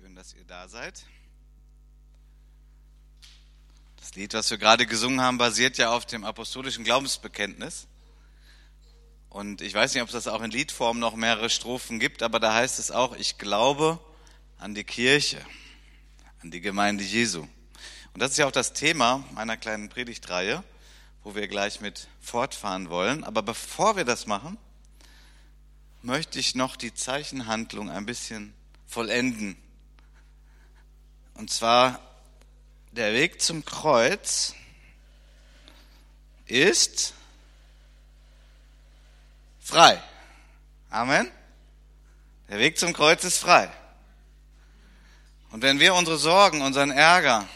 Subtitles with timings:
[0.00, 1.04] Schön, dass ihr da seid.
[3.98, 7.86] Das Lied, was wir gerade gesungen haben, basiert ja auf dem apostolischen Glaubensbekenntnis.
[9.28, 12.40] Und ich weiß nicht, ob es das auch in Liedform noch mehrere Strophen gibt, aber
[12.40, 14.00] da heißt es auch, ich glaube
[14.56, 15.44] an die Kirche,
[16.42, 17.42] an die Gemeinde Jesu.
[18.14, 20.64] Und das ist ja auch das Thema meiner kleinen Predigtreihe,
[21.24, 23.22] wo wir gleich mit fortfahren wollen.
[23.22, 24.56] Aber bevor wir das machen,
[26.00, 28.54] möchte ich noch die Zeichenhandlung ein bisschen
[28.86, 29.58] vollenden.
[31.40, 31.98] Und zwar
[32.92, 34.54] der Weg zum Kreuz
[36.44, 37.14] ist
[39.58, 40.02] frei.
[40.90, 41.30] Amen.
[42.50, 43.72] Der Weg zum Kreuz ist frei.
[45.50, 47.48] Und wenn wir unsere Sorgen, unseren Ärger,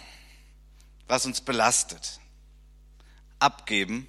[1.07, 2.21] was uns belastet,
[3.39, 4.09] abgeben,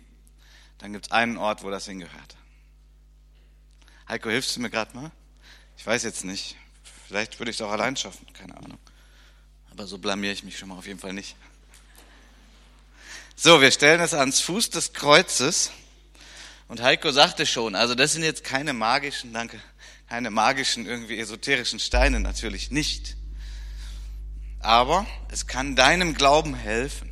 [0.77, 2.37] dann gibt es einen Ort, wo das hingehört.
[4.07, 5.11] Heiko, hilfst du mir gerade mal?
[5.75, 6.55] Ich weiß jetzt nicht.
[7.09, 8.79] Vielleicht würde ich es auch allein schaffen, keine Ahnung.
[9.77, 11.35] Aber so blamiere ich mich schon mal auf jeden Fall nicht.
[13.35, 15.71] So, wir stellen es ans Fuß des Kreuzes.
[16.69, 19.59] Und Heiko sagte schon, also das sind jetzt keine magischen, danke,
[20.07, 23.17] keine magischen, irgendwie esoterischen Steine, natürlich nicht.
[24.61, 27.11] Aber es kann deinem Glauben helfen.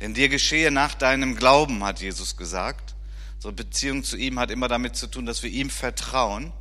[0.00, 2.94] Denn dir geschehe nach deinem Glauben, hat Jesus gesagt.
[3.40, 6.54] So Beziehung zu ihm hat immer damit zu tun, dass wir ihm vertrauen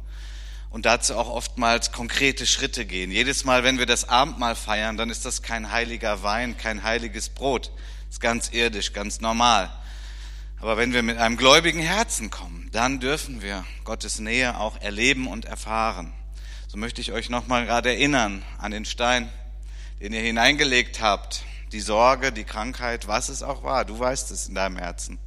[0.70, 3.12] und dazu auch oftmals konkrete Schritte gehen.
[3.12, 7.30] Jedes Mal, wenn wir das Abendmahl feiern, dann ist das kein heiliger Wein, kein heiliges
[7.30, 7.72] Brot.
[8.08, 9.72] Das ist ganz irdisch, ganz normal.
[10.60, 15.28] Aber wenn wir mit einem gläubigen Herzen kommen, dann dürfen wir Gottes Nähe auch erleben
[15.28, 16.14] und erfahren.
[16.68, 19.32] So möchte ich euch nochmal gerade erinnern an den Stein,
[20.02, 21.44] den ihr hineingelegt habt.
[21.72, 23.86] Die Sorge, die Krankheit, was es auch war.
[23.86, 25.18] Du weißt es in deinem Herzen.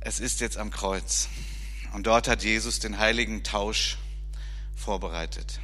[0.00, 1.28] Es ist jetzt am Kreuz.
[1.92, 3.98] Und dort hat Jesus den heiligen Tausch
[4.74, 5.60] vorbereitet.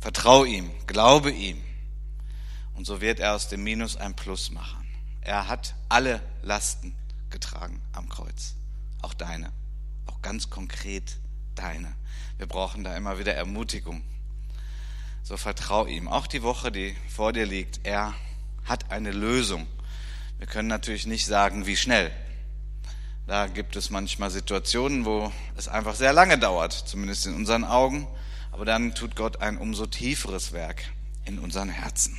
[0.00, 1.62] Vertrau ihm, glaube ihm.
[2.74, 4.86] Und so wird er aus dem Minus ein Plus machen.
[5.20, 6.96] Er hat alle Lasten
[7.30, 8.54] getragen am Kreuz.
[9.02, 9.52] Auch deine.
[10.06, 11.16] Auch ganz konkret
[11.54, 11.94] deine.
[12.36, 14.02] Wir brauchen da immer wieder Ermutigung.
[15.22, 16.08] So vertrau ihm.
[16.08, 18.14] Auch die Woche, die vor dir liegt, er
[18.64, 19.66] hat eine Lösung.
[20.38, 22.12] Wir können natürlich nicht sagen, wie schnell.
[23.28, 28.08] Da gibt es manchmal Situationen, wo es einfach sehr lange dauert, zumindest in unseren Augen.
[28.52, 30.82] Aber dann tut Gott ein umso tieferes Werk
[31.26, 32.16] in unseren Herzen.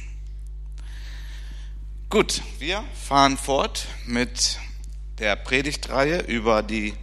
[2.11, 4.59] Gut, wir fahren fort mit
[5.17, 6.93] der Predigtreihe über die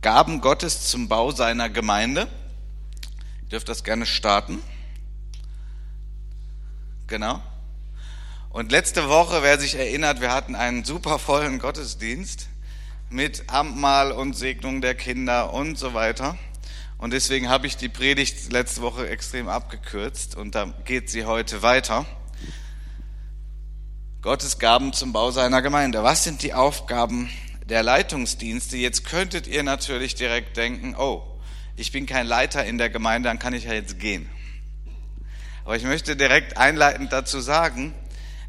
[0.00, 2.26] Gaben Gottes zum Bau seiner Gemeinde.
[3.42, 4.60] Ihr dürft das gerne starten.
[7.06, 7.40] Genau.
[8.50, 12.48] Und letzte Woche, wer sich erinnert, wir hatten einen super vollen Gottesdienst
[13.12, 16.38] mit Abendmahl und Segnung der Kinder und so weiter.
[16.98, 21.62] Und deswegen habe ich die Predigt letzte Woche extrem abgekürzt und da geht sie heute
[21.62, 22.06] weiter.
[24.22, 26.02] Gottes Gaben zum Bau seiner Gemeinde.
[26.04, 27.28] Was sind die Aufgaben
[27.66, 28.76] der Leitungsdienste?
[28.76, 31.22] Jetzt könntet ihr natürlich direkt denken, oh,
[31.76, 34.30] ich bin kein Leiter in der Gemeinde, dann kann ich ja jetzt gehen.
[35.64, 37.94] Aber ich möchte direkt einleitend dazu sagen,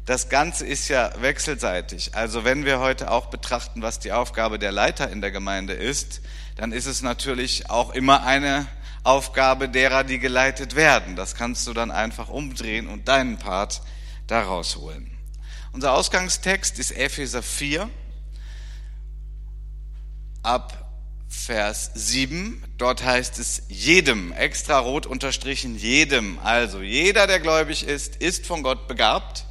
[0.06, 2.14] das Ganze ist ja wechselseitig.
[2.14, 6.20] Also wenn wir heute auch betrachten, was die Aufgabe der Leiter in der Gemeinde ist,
[6.56, 8.66] dann ist es natürlich auch immer eine
[9.02, 11.16] Aufgabe derer, die geleitet werden.
[11.16, 13.80] Das kannst du dann einfach umdrehen und deinen Part
[14.26, 15.10] daraus holen.
[15.72, 17.88] Unser Ausgangstext ist Epheser 4
[20.42, 20.80] ab
[21.28, 22.62] Vers 7.
[22.76, 26.38] Dort heißt es jedem, extra rot unterstrichen jedem.
[26.40, 29.46] Also jeder, der gläubig ist, ist von Gott begabt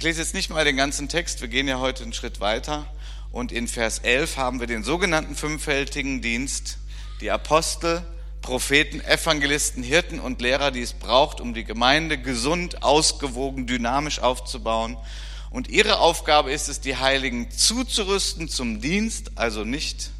[0.00, 2.86] ich lese jetzt nicht mal den ganzen Text, wir gehen ja heute einen Schritt weiter.
[3.32, 6.78] Und in Vers 11 haben wir den sogenannten fünffältigen Dienst,
[7.20, 8.02] die Apostel,
[8.40, 14.96] Propheten, Evangelisten, Hirten und Lehrer, die es braucht, um die Gemeinde gesund, ausgewogen, dynamisch aufzubauen.
[15.50, 20.12] Und ihre Aufgabe ist es, die Heiligen zuzurüsten zum Dienst, also nicht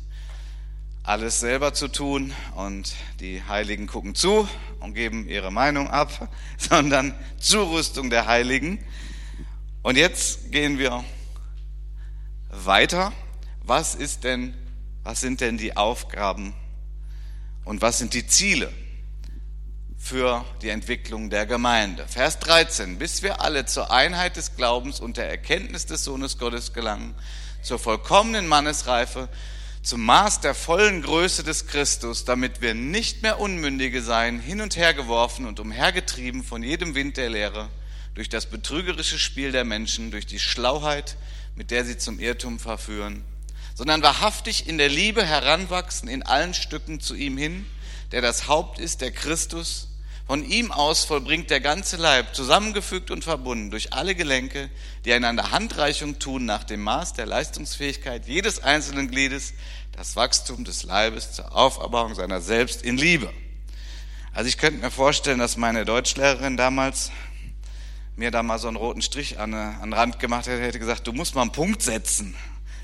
[1.04, 4.46] alles selber zu tun und die Heiligen gucken zu
[4.80, 8.84] und geben ihre Meinung ab, sondern Zurüstung der Heiligen.
[9.82, 11.02] Und jetzt gehen wir
[12.50, 13.12] weiter.
[13.62, 14.54] Was ist denn,
[15.04, 16.54] was sind denn die Aufgaben
[17.64, 18.70] und was sind die Ziele
[19.96, 22.06] für die Entwicklung der Gemeinde?
[22.08, 22.98] Vers 13.
[22.98, 27.14] Bis wir alle zur Einheit des Glaubens und der Erkenntnis des Sohnes Gottes gelangen,
[27.62, 29.30] zur vollkommenen Mannesreife,
[29.82, 34.76] zum Maß der vollen Größe des Christus, damit wir nicht mehr Unmündige seien, hin und
[34.76, 37.70] her geworfen und umhergetrieben von jedem Wind der Lehre
[38.14, 41.16] durch das betrügerische Spiel der Menschen, durch die Schlauheit,
[41.56, 43.24] mit der sie zum Irrtum verführen,
[43.74, 47.66] sondern wahrhaftig in der Liebe heranwachsen in allen Stücken zu ihm hin,
[48.12, 49.90] der das Haupt ist, der Christus,
[50.30, 54.70] Von ihm aus vollbringt der ganze Leib, zusammengefügt und verbunden durch alle Gelenke,
[55.04, 59.54] die einander Handreichung tun nach dem Maß der Leistungsfähigkeit jedes einzelnen Gliedes,
[59.90, 63.28] das Wachstum des Leibes zur Auferbauung seiner selbst in Liebe.
[64.32, 67.10] Also ich könnte mir vorstellen, dass meine Deutschlehrerin damals
[68.16, 71.06] mir da mal so einen roten Strich an, an den Rand gemacht hätte, hätte gesagt,
[71.06, 72.34] du musst mal einen Punkt setzen.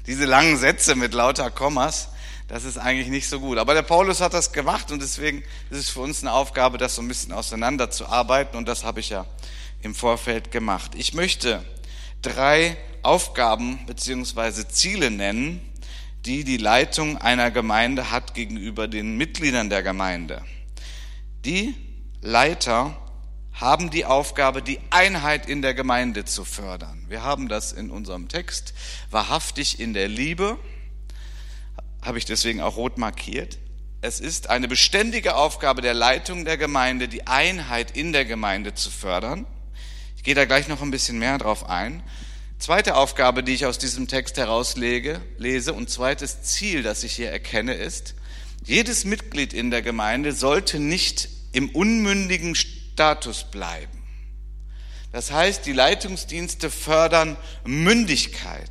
[0.07, 2.09] Diese langen Sätze mit lauter Kommas,
[2.49, 3.59] das ist eigentlich nicht so gut.
[3.59, 6.95] Aber der Paulus hat das gemacht und deswegen ist es für uns eine Aufgabe, das
[6.95, 9.27] so ein bisschen auseinanderzuarbeiten und das habe ich ja
[9.83, 10.93] im Vorfeld gemacht.
[10.95, 11.65] Ich möchte
[12.23, 15.61] drei Aufgaben beziehungsweise Ziele nennen,
[16.25, 20.43] die die Leitung einer Gemeinde hat gegenüber den Mitgliedern der Gemeinde.
[21.45, 21.75] Die
[22.21, 22.97] Leiter
[23.57, 27.05] haben die Aufgabe, die Einheit in der Gemeinde zu fördern.
[27.09, 28.75] Wir haben das in unserem Text
[29.11, 30.59] wahrhaftig in der Liebe
[32.07, 33.59] habe ich deswegen auch rot markiert.
[34.01, 38.91] Es ist eine beständige Aufgabe der Leitung der Gemeinde, die Einheit in der Gemeinde zu
[38.91, 39.45] fördern.
[40.17, 42.03] Ich gehe da gleich noch ein bisschen mehr drauf ein.
[42.59, 47.31] Zweite Aufgabe, die ich aus diesem Text herauslege, lese und zweites Ziel, das ich hier
[47.31, 48.15] erkenne, ist,
[48.65, 52.55] jedes Mitglied in der Gemeinde sollte nicht im unmündigen
[52.97, 54.03] Status bleiben.
[55.13, 58.71] Das heißt, die Leitungsdienste fördern Mündigkeit.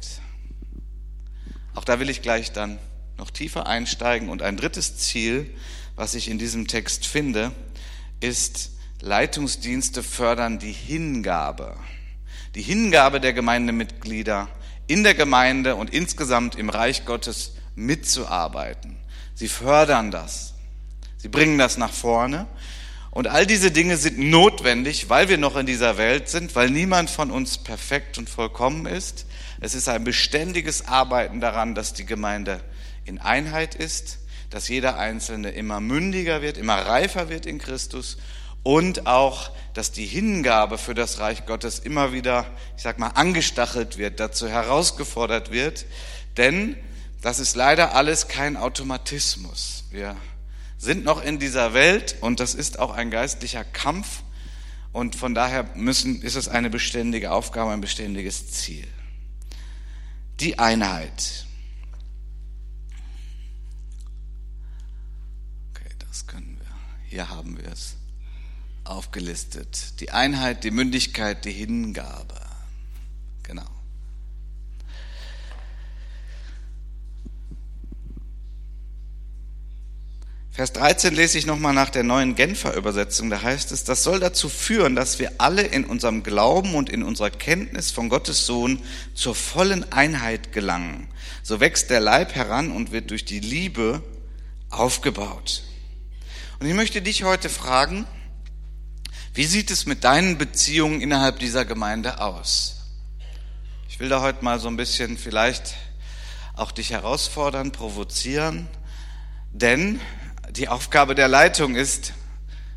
[1.76, 2.80] Auch da will ich gleich dann
[3.20, 4.30] noch tiefer einsteigen.
[4.30, 5.56] Und ein drittes Ziel,
[5.96, 7.52] was ich in diesem Text finde,
[8.20, 11.78] ist, Leitungsdienste fördern die Hingabe.
[12.56, 14.48] Die Hingabe der Gemeindemitglieder
[14.88, 18.98] in der Gemeinde und insgesamt im Reich Gottes mitzuarbeiten.
[19.36, 20.56] Sie fördern das.
[21.18, 22.48] Sie bringen das nach vorne.
[23.16, 27.10] Und all diese Dinge sind notwendig, weil wir noch in dieser Welt sind, weil niemand
[27.10, 29.26] von uns perfekt und vollkommen ist.
[29.62, 32.60] Es ist ein beständiges Arbeiten daran, dass die Gemeinde
[33.06, 34.18] in Einheit ist,
[34.50, 38.18] dass jeder Einzelne immer mündiger wird, immer reifer wird in Christus
[38.64, 42.46] und auch, dass die Hingabe für das Reich Gottes immer wieder,
[42.76, 45.86] ich sag mal, angestachelt wird, dazu herausgefordert wird,
[46.36, 46.76] denn
[47.22, 49.86] das ist leider alles kein Automatismus.
[49.90, 50.18] Wir
[50.86, 54.24] sind noch in dieser Welt und das ist auch ein geistlicher Kampf
[54.94, 58.88] und von daher müssen, ist es eine beständige Aufgabe, ein beständiges Ziel.
[60.40, 61.46] Die Einheit.
[67.16, 67.96] Hier haben wir es
[68.84, 70.02] aufgelistet.
[70.02, 72.42] Die Einheit, die Mündigkeit, die Hingabe.
[73.44, 73.75] Genau.
[80.56, 83.30] Vers 13 lese ich nochmal nach der neuen Genfer Übersetzung.
[83.30, 87.04] Da heißt es, das soll dazu führen, dass wir alle in unserem Glauben und in
[87.04, 88.82] unserer Kenntnis von Gottes Sohn
[89.14, 91.10] zur vollen Einheit gelangen.
[91.44, 94.02] So wächst der Leib heran und wird durch die Liebe
[94.70, 95.64] aufgebaut.
[96.62, 98.06] Und ich möchte dich heute fragen,
[99.34, 102.78] wie sieht es mit deinen Beziehungen innerhalb dieser Gemeinde aus?
[103.90, 105.74] Ich will da heute mal so ein bisschen vielleicht
[106.56, 108.70] auch dich herausfordern, provozieren,
[109.52, 110.00] denn
[110.58, 112.14] die Aufgabe der Leitung ist,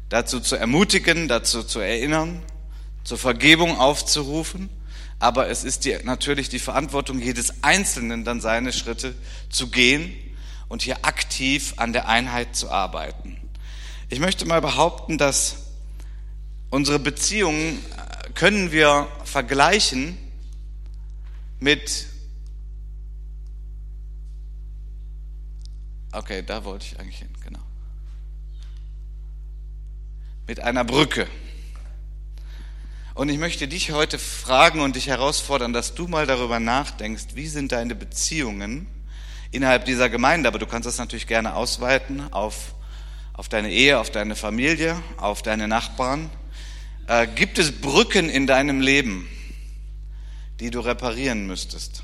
[0.09, 2.43] dazu zu ermutigen, dazu zu erinnern,
[3.05, 4.69] zur Vergebung aufzurufen,
[5.19, 9.15] aber es ist die, natürlich die Verantwortung jedes Einzelnen, dann seine Schritte
[9.51, 10.15] zu gehen
[10.69, 13.37] und hier aktiv an der Einheit zu arbeiten.
[14.09, 15.67] Ich möchte mal behaupten, dass
[16.71, 20.19] unsere Beziehungen äh, können wir vergleichen
[21.61, 22.07] mit
[26.11, 27.68] Okay, da wollte ich eigentlich hin, genau.
[30.49, 31.29] Mit einer Brücke.
[33.15, 37.47] Und ich möchte dich heute fragen und dich herausfordern, dass du mal darüber nachdenkst, wie
[37.47, 38.89] sind deine Beziehungen
[39.53, 42.75] innerhalb dieser Gemeinde, aber du kannst das natürlich gerne ausweiten auf
[43.39, 46.29] auf deine Ehe, auf deine Familie, auf deine Nachbarn?
[47.07, 49.29] Äh, gibt es Brücken in deinem Leben,
[50.59, 52.03] die du reparieren müsstest?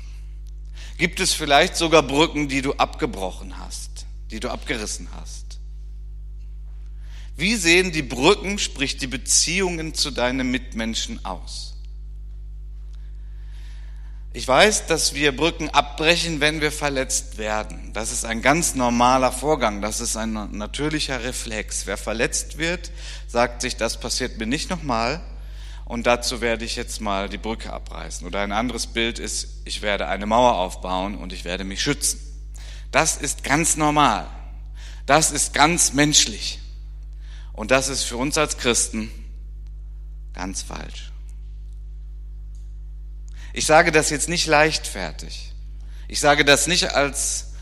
[0.97, 5.44] Gibt es vielleicht sogar Brücken, die du abgebrochen hast, die du abgerissen hast?
[7.37, 11.75] Wie sehen die Brücken, sprich die Beziehungen zu deinen Mitmenschen aus?
[14.31, 17.91] Ich weiß, dass wir Brücken abbrechen, wenn wir verletzt werden.
[17.93, 19.81] Das ist ein ganz normaler Vorgang.
[19.81, 21.87] Das ist ein natürlicher Reflex.
[21.87, 22.91] Wer verletzt wird,
[23.27, 25.21] sagt sich, das passiert mir nicht nochmal.
[25.85, 28.27] Und dazu werde ich jetzt mal die Brücke abreißen.
[28.27, 32.19] Oder ein anderes Bild ist, ich werde eine Mauer aufbauen und ich werde mich schützen.
[32.91, 34.27] Das ist ganz normal.
[35.05, 36.59] Das ist ganz menschlich.
[37.55, 39.09] Und das ist für uns als Christen
[40.33, 41.11] ganz falsch.
[43.53, 45.53] Ich sage das jetzt nicht leichtfertig.
[46.09, 47.53] Ich sage das nicht als,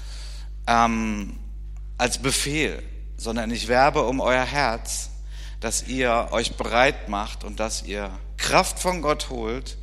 [0.66, 1.38] ähm,
[2.00, 2.82] als Befehl,
[3.18, 5.12] sondern ich werbe um euer Herz,
[5.60, 9.78] dass ihr euch bereit macht und dass ihr Kraft von Gott holt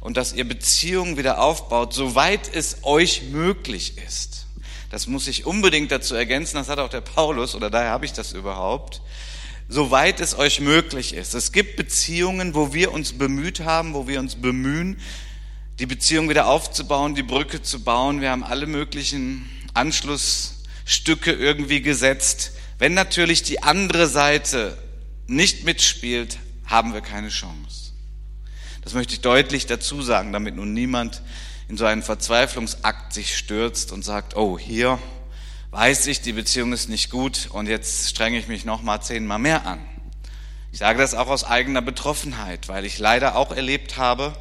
[0.00, 4.46] und dass ihr Beziehungen wieder aufbaut, soweit es euch möglich ist.
[4.90, 8.12] Das muss ich unbedingt dazu ergänzen, das hat auch der Paulus, oder daher habe ich
[8.12, 9.02] das überhaupt,
[9.68, 11.34] soweit es euch möglich ist.
[11.34, 15.00] Es gibt Beziehungen, wo wir uns bemüht haben, wo wir uns bemühen,
[15.78, 18.20] die Beziehung wieder aufzubauen, die Brücke zu bauen.
[18.20, 22.52] Wir haben alle möglichen Anschlussstücke irgendwie gesetzt.
[22.78, 24.78] Wenn natürlich die andere Seite
[25.26, 27.92] nicht mitspielt, haben wir keine Chance.
[28.82, 31.22] Das möchte ich deutlich dazu sagen, damit nun niemand
[31.68, 34.98] in so einen Verzweiflungsakt sich stürzt und sagt, oh, hier
[35.70, 39.38] weiß ich, die Beziehung ist nicht gut und jetzt strenge ich mich noch mal zehnmal
[39.38, 39.80] mehr an.
[40.72, 44.36] Ich sage das auch aus eigener Betroffenheit, weil ich leider auch erlebt habe,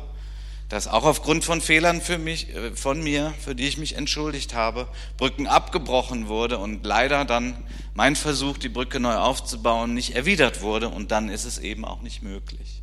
[0.70, 4.54] dass auch aufgrund von Fehlern für mich, äh, von mir, für die ich mich entschuldigt
[4.54, 7.64] habe, Brücken abgebrochen wurde und leider dann
[7.94, 12.02] mein Versuch, die Brücke neu aufzubauen, nicht erwidert wurde und dann ist es eben auch
[12.02, 12.82] nicht möglich.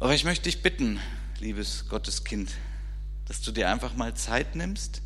[0.00, 1.00] Aber ich möchte dich bitten,
[1.38, 2.50] liebes Gotteskind,
[3.26, 5.02] dass du dir einfach mal Zeit nimmst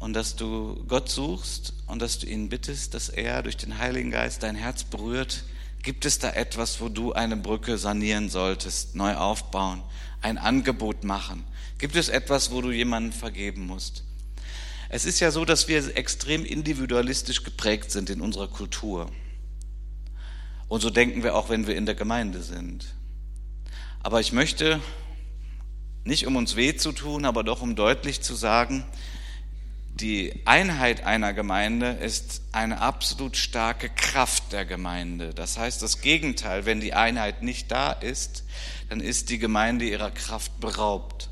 [0.00, 4.10] und dass du Gott suchst und dass du ihn bittest, dass er durch den Heiligen
[4.10, 5.44] Geist dein Herz berührt.
[5.82, 9.82] Gibt es da etwas, wo du eine Brücke sanieren solltest, neu aufbauen,
[10.22, 11.44] ein Angebot machen?
[11.78, 14.04] Gibt es etwas, wo du jemanden vergeben musst?
[14.88, 19.10] Es ist ja so, dass wir extrem individualistisch geprägt sind in unserer Kultur.
[20.68, 22.86] Und so denken wir auch, wenn wir in der Gemeinde sind.
[24.02, 24.80] Aber ich möchte,
[26.04, 28.84] nicht um uns weh zu tun, aber doch um deutlich zu sagen,
[29.94, 35.34] die Einheit einer Gemeinde ist eine absolut starke Kraft der Gemeinde.
[35.34, 38.44] Das heißt das Gegenteil, wenn die Einheit nicht da ist,
[38.88, 41.28] dann ist die Gemeinde ihrer Kraft beraubt.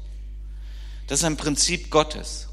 [1.07, 2.49] Das ist ein Prinzip Gottes.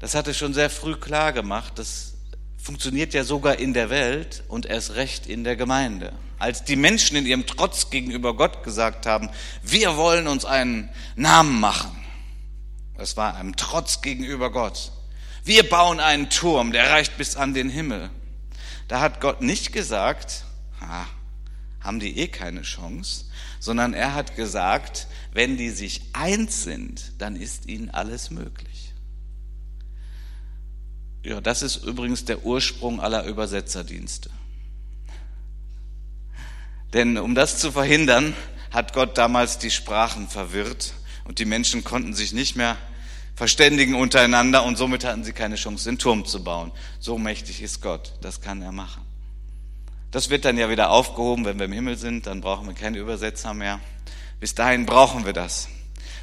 [0.00, 1.78] Das hatte schon sehr früh klar gemacht.
[1.78, 2.14] Das
[2.56, 6.12] funktioniert ja sogar in der Welt und erst recht in der Gemeinde.
[6.38, 9.30] Als die Menschen in ihrem Trotz gegenüber Gott gesagt haben,
[9.62, 12.04] wir wollen uns einen Namen machen.
[12.96, 14.92] Es war einem Trotz gegenüber Gott.
[15.44, 18.10] Wir bauen einen Turm, der reicht bis an den Himmel.
[18.88, 20.44] Da hat Gott nicht gesagt,
[20.80, 21.06] ha,
[21.80, 23.26] haben die eh keine Chance,
[23.60, 28.92] sondern er hat gesagt, wenn die sich eins sind, dann ist ihnen alles möglich.
[31.22, 34.30] Ja, das ist übrigens der Ursprung aller Übersetzerdienste.
[36.94, 38.34] Denn um das zu verhindern,
[38.70, 42.78] hat Gott damals die Sprachen verwirrt und die Menschen konnten sich nicht mehr
[43.34, 46.72] verständigen untereinander und somit hatten sie keine Chance, den Turm zu bauen.
[47.00, 49.02] So mächtig ist Gott, das kann er machen.
[50.10, 52.98] Das wird dann ja wieder aufgehoben, wenn wir im Himmel sind, dann brauchen wir keine
[52.98, 53.80] Übersetzer mehr.
[54.38, 55.68] Bis dahin brauchen wir das.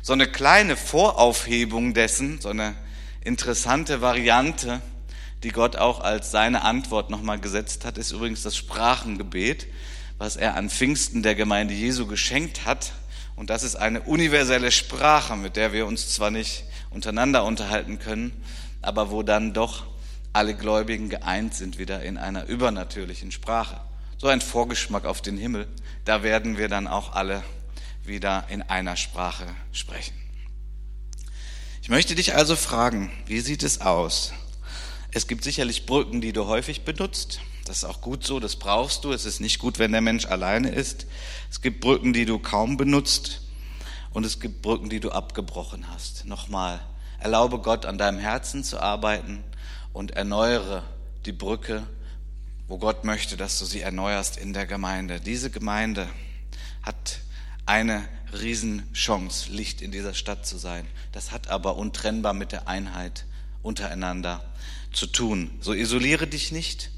[0.02, 2.76] So eine kleine Voraufhebung dessen, so eine
[3.24, 4.82] interessante Variante,
[5.44, 9.68] die Gott auch als seine Antwort nochmal gesetzt hat, ist übrigens das Sprachengebet,
[10.18, 12.94] was er an Pfingsten der Gemeinde Jesu geschenkt hat.
[13.36, 18.32] Und das ist eine universelle Sprache, mit der wir uns zwar nicht untereinander unterhalten können,
[18.82, 19.86] aber wo dann doch
[20.34, 23.82] alle Gläubigen geeint sind wieder in einer übernatürlichen Sprache.
[24.18, 25.68] So ein Vorgeschmack auf den Himmel.
[26.06, 27.44] Da werden wir dann auch alle
[28.06, 30.14] wieder in einer Sprache sprechen.
[31.82, 34.34] Ich möchte dich also fragen, wie sieht es aus?
[35.12, 37.42] Es gibt sicherlich Brücken, die du häufig benutzt.
[37.66, 39.12] Das ist auch gut so, das brauchst du.
[39.12, 41.08] Es ist nicht gut, wenn der Mensch alleine ist.
[41.50, 43.42] Es gibt Brücken, die du kaum benutzt
[44.14, 46.26] und es gibt Brücken, die du abgebrochen hast.
[46.26, 46.82] Nochmal,
[47.20, 49.44] erlaube Gott an deinem Herzen zu arbeiten
[49.94, 50.84] und erneuere
[51.26, 51.84] die Brücke,
[52.68, 55.20] wo Gott möchte, dass du sie erneuerst in der Gemeinde.
[55.20, 56.08] Diese Gemeinde
[56.84, 57.20] hat
[57.66, 60.86] eine Riesenchance, Licht in dieser Stadt zu sein.
[61.12, 63.26] Das hat aber untrennbar mit der Einheit
[63.62, 64.44] untereinander
[64.94, 65.52] zu tun.
[65.62, 66.92] So isoliere dich nicht.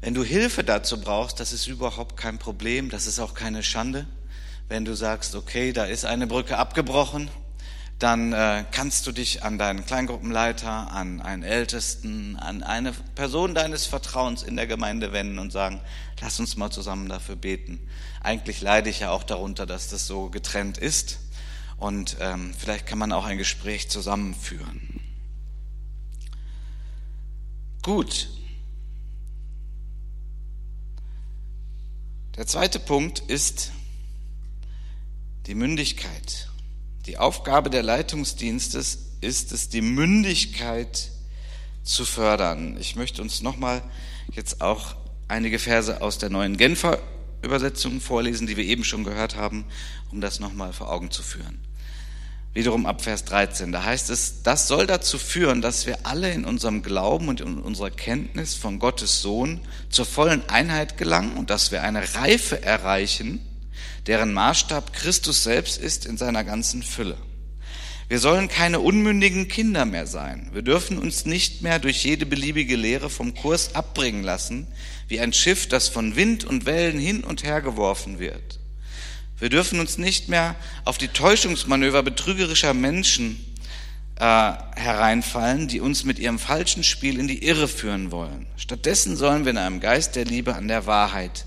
[0.00, 4.06] Wenn du Hilfe dazu brauchst, das ist überhaupt kein Problem, das ist auch keine Schande
[4.70, 7.28] wenn du sagst, okay, da ist eine Brücke abgebrochen,
[7.98, 13.86] dann äh, kannst du dich an deinen Kleingruppenleiter, an einen Ältesten, an eine Person deines
[13.86, 15.80] Vertrauens in der Gemeinde wenden und sagen,
[16.20, 17.80] lass uns mal zusammen dafür beten.
[18.22, 21.18] Eigentlich leide ich ja auch darunter, dass das so getrennt ist
[21.76, 25.00] und ähm, vielleicht kann man auch ein Gespräch zusammenführen.
[27.82, 28.28] Gut.
[32.36, 33.72] Der zweite Punkt ist,
[35.50, 36.48] die Mündigkeit.
[37.06, 41.10] Die Aufgabe der Leitungsdienstes ist es, die Mündigkeit
[41.82, 42.76] zu fördern.
[42.78, 43.82] Ich möchte uns nochmal
[44.30, 44.94] jetzt auch
[45.26, 47.00] einige Verse aus der neuen Genfer
[47.42, 49.64] Übersetzung vorlesen, die wir eben schon gehört haben,
[50.12, 51.58] um das nochmal vor Augen zu führen.
[52.54, 53.72] wiederum ab Vers 13.
[53.72, 57.58] Da heißt es, das soll dazu führen, dass wir alle in unserem Glauben und in
[57.58, 63.44] unserer Kenntnis von Gottes Sohn zur vollen Einheit gelangen und dass wir eine Reife erreichen,
[64.06, 67.16] deren Maßstab Christus selbst ist in seiner ganzen Fülle.
[68.08, 70.50] Wir sollen keine unmündigen Kinder mehr sein.
[70.52, 74.66] Wir dürfen uns nicht mehr durch jede beliebige Lehre vom Kurs abbringen lassen,
[75.06, 78.58] wie ein Schiff, das von Wind und Wellen hin und her geworfen wird.
[79.38, 83.44] Wir dürfen uns nicht mehr auf die Täuschungsmanöver betrügerischer Menschen
[84.16, 88.46] äh, hereinfallen, die uns mit ihrem falschen Spiel in die Irre führen wollen.
[88.56, 91.46] Stattdessen sollen wir in einem Geist der Liebe an der Wahrheit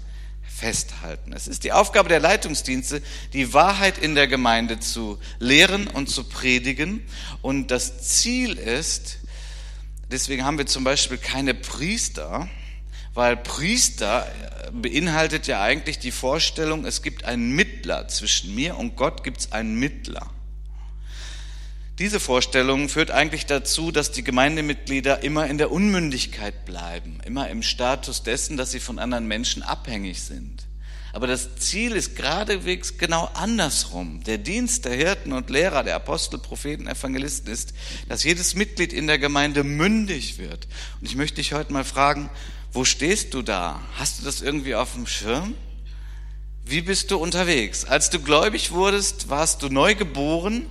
[0.63, 1.33] festhalten.
[1.33, 3.01] Es ist die Aufgabe der Leitungsdienste,
[3.33, 7.05] die Wahrheit in der Gemeinde zu lehren und zu predigen.
[7.41, 9.19] Und das Ziel ist,
[10.09, 12.47] deswegen haben wir zum Beispiel keine Priester,
[13.13, 14.25] weil Priester
[14.71, 19.51] beinhaltet ja eigentlich die Vorstellung, es gibt einen Mittler zwischen mir und Gott, gibt es
[19.51, 20.31] einen Mittler.
[21.99, 27.61] Diese Vorstellung führt eigentlich dazu, dass die Gemeindemitglieder immer in der Unmündigkeit bleiben, immer im
[27.61, 30.63] Status dessen, dass sie von anderen Menschen abhängig sind.
[31.13, 34.23] Aber das Ziel ist geradewegs genau andersrum.
[34.23, 37.73] Der Dienst der Hirten und Lehrer, der Apostel, Propheten, Evangelisten ist,
[38.09, 40.67] dass jedes Mitglied in der Gemeinde mündig wird.
[40.99, 42.31] Und ich möchte dich heute mal fragen,
[42.71, 43.79] wo stehst du da?
[43.99, 45.53] Hast du das irgendwie auf dem Schirm?
[46.65, 47.85] Wie bist du unterwegs?
[47.85, 50.65] Als du gläubig wurdest, warst du neu geboren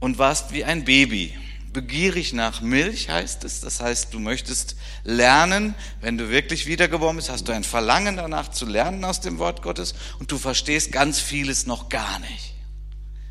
[0.00, 1.36] und warst wie ein Baby.
[1.72, 3.60] Begierig nach Milch heißt es.
[3.60, 5.74] Das heißt, du möchtest lernen.
[6.00, 9.62] Wenn du wirklich wiedergeboren bist, hast du ein Verlangen danach zu lernen aus dem Wort
[9.62, 12.54] Gottes und du verstehst ganz vieles noch gar nicht.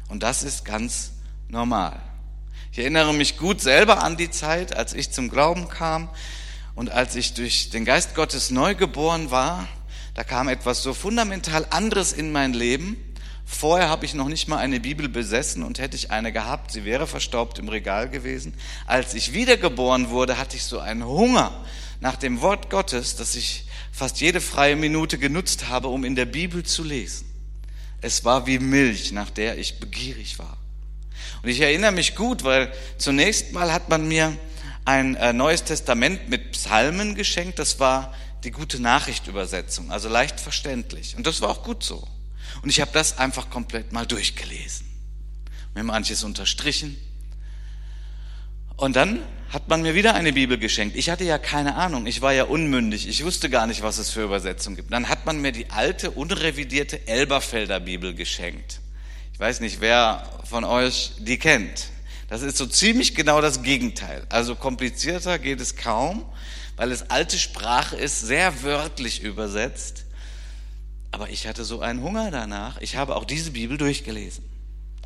[0.08, 1.12] Und das ist ganz
[1.50, 2.02] normal.
[2.72, 6.10] Ich erinnere mich gut selber an die Zeit, als ich zum Glauben kam
[6.76, 9.68] und als ich durch den Geist Gottes neu geboren war.
[10.14, 12.98] Da kam etwas so fundamental anderes in mein Leben
[13.50, 16.84] Vorher habe ich noch nicht mal eine Bibel besessen und hätte ich eine gehabt, sie
[16.84, 18.54] wäre verstaubt im Regal gewesen.
[18.86, 21.64] Als ich wiedergeboren wurde, hatte ich so einen Hunger
[22.02, 23.64] nach dem Wort Gottes, dass ich
[23.94, 27.26] fast jede freie Minute genutzt habe, um in der Bibel zu lesen.
[28.02, 30.58] Es war wie Milch, nach der ich begierig war.
[31.42, 34.38] Und ich erinnere mich gut, weil zunächst mal hat man mir
[34.84, 37.60] ein äh, neues Testament mit Psalmen geschenkt.
[37.60, 41.16] Das war die gute Nachricht Übersetzung, also leicht verständlich.
[41.16, 42.06] Und das war auch gut so.
[42.62, 44.86] Und ich habe das einfach komplett mal durchgelesen.
[45.76, 46.98] Mir manches unterstrichen.
[48.76, 50.96] Und dann hat man mir wieder eine Bibel geschenkt.
[50.96, 54.10] Ich hatte ja keine Ahnung, ich war ja unmündig, ich wusste gar nicht, was es
[54.10, 54.92] für Übersetzungen gibt.
[54.92, 58.82] Dann hat man mir die alte, unrevidierte Elberfelder Bibel geschenkt.
[59.34, 61.88] Ich weiß nicht, wer von euch die kennt.
[62.30, 64.26] Das ist so ziemlich genau das Gegenteil.
[64.30, 66.26] Also komplizierter geht es kaum,
[66.76, 70.04] weil es alte Sprache ist, sehr wörtlich übersetzt.
[71.12, 72.78] Aber ich hatte so einen Hunger danach.
[72.82, 74.44] Ich habe auch diese Bibel durchgelesen.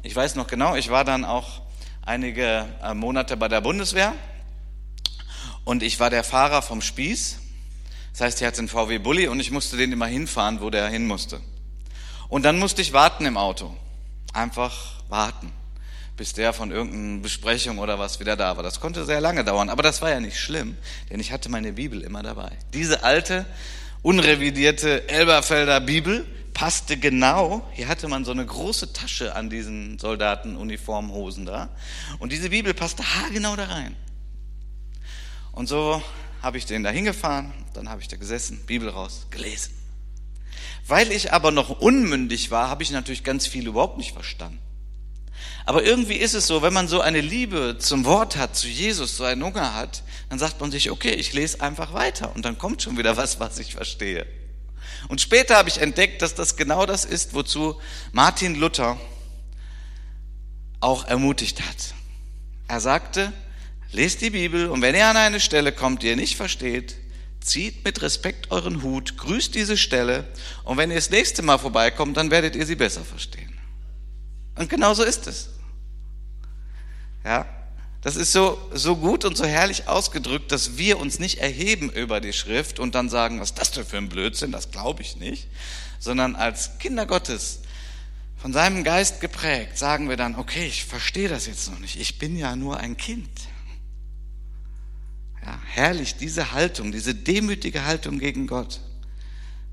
[0.04, 1.62] Ich weiß noch genau, ich war dann auch
[2.02, 4.14] einige äh, Monate bei der Bundeswehr
[5.64, 7.38] und ich war der Fahrer vom Spieß.
[8.14, 10.88] Das heißt, ich hatte einen VW Bulli und ich musste den immer hinfahren, wo der
[10.88, 11.40] hin musste.
[12.30, 13.76] Und dann musste ich warten im Auto.
[14.34, 15.52] Einfach warten,
[16.18, 18.64] bis der von irgendeiner Besprechung oder was wieder da war.
[18.64, 20.78] Das konnte sehr lange dauern, aber das war ja nicht schlimm,
[21.10, 22.52] denn ich hatte meine Bibel immer dabei.
[22.74, 23.46] Diese alte
[24.02, 27.68] unrevidierte Elberfelder Bibel passte genau.
[27.74, 31.70] Hier hatte man so eine große Tasche an diesen Soldatenuniformhosen da.
[32.20, 33.96] Und diese Bibel passte haargenau da rein.
[35.52, 36.02] Und so
[36.42, 39.74] habe ich den da hingefahren, dann habe ich da gesessen, Bibel raus, gelesen.
[40.88, 44.60] Weil ich aber noch unmündig war, habe ich natürlich ganz viel überhaupt nicht verstanden.
[45.66, 49.18] Aber irgendwie ist es so, wenn man so eine Liebe zum Wort hat, zu Jesus,
[49.18, 52.58] so einen Hunger hat, dann sagt man sich, okay, ich lese einfach weiter und dann
[52.58, 54.26] kommt schon wieder was, was ich verstehe.
[55.08, 57.80] Und später habe ich entdeckt, dass das genau das ist, wozu
[58.12, 59.00] Martin Luther
[60.80, 61.94] auch ermutigt hat.
[62.68, 63.34] Er sagte,
[63.92, 66.96] lest die Bibel und wenn ihr an eine Stelle kommt, die ihr nicht versteht,
[67.42, 70.28] zieht mit Respekt euren Hut, grüßt diese Stelle
[70.64, 73.51] und wenn ihr das nächste Mal vorbeikommt, dann werdet ihr sie besser verstehen.
[74.56, 75.50] Und genau so ist es.
[77.24, 77.46] Ja,
[78.02, 82.20] das ist so, so gut und so herrlich ausgedrückt, dass wir uns nicht erheben über
[82.20, 85.18] die Schrift und dann sagen, was ist das denn für ein Blödsinn, das glaube ich
[85.18, 85.48] nicht,
[86.00, 87.60] sondern als Kinder Gottes,
[88.38, 92.18] von seinem Geist geprägt, sagen wir dann, okay, ich verstehe das jetzt noch nicht, ich
[92.18, 93.30] bin ja nur ein Kind.
[95.46, 98.80] Ja, herrlich, diese Haltung, diese demütige Haltung gegen Gott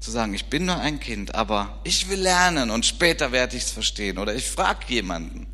[0.01, 3.65] zu sagen, ich bin nur ein Kind, aber ich will lernen und später werde ich
[3.65, 5.47] es verstehen oder ich frage jemanden.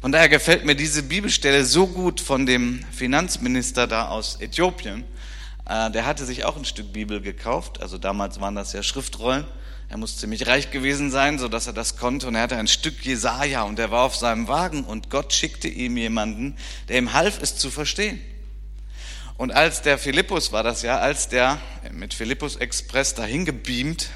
[0.00, 5.04] Von daher gefällt mir diese Bibelstelle so gut von dem Finanzminister da aus Äthiopien.
[5.66, 9.44] Äh, der hatte sich auch ein Stück Bibel gekauft, also damals waren das ja Schriftrollen.
[9.90, 12.28] Er muss ziemlich reich gewesen sein, so dass er das konnte.
[12.28, 15.66] Und er hatte ein Stück Jesaja und er war auf seinem Wagen und Gott schickte
[15.66, 16.56] ihm jemanden,
[16.88, 18.20] der ihm half, es zu verstehen.
[19.40, 21.58] Und als der Philippus war das ja, als der
[21.92, 24.10] mit Philippus Express dahin gebeamt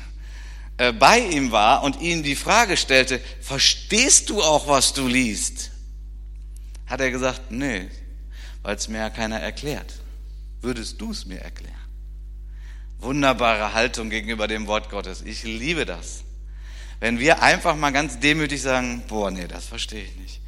[0.77, 5.71] äh, bei ihm war und ihm die Frage stellte, verstehst du auch, was du liest?
[6.85, 7.89] Hat er gesagt, nee,
[8.61, 9.95] weil es mir ja keiner erklärt.
[10.61, 11.73] Würdest du es mir erklären?
[12.99, 15.23] Wunderbare Haltung gegenüber dem Wort Gottes.
[15.23, 16.23] Ich liebe das.
[17.01, 20.41] Wenn wir einfach mal ganz demütig sagen, boah, nee, das verstehe ich nicht.